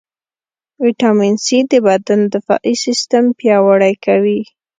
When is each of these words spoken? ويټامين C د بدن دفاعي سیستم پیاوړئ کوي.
ويټامين 0.81 1.35
C 1.45 1.47
د 1.71 1.73
بدن 1.87 2.19
دفاعي 2.33 2.73
سیستم 2.85 3.23
پیاوړئ 3.39 3.93
کوي. 4.05 4.39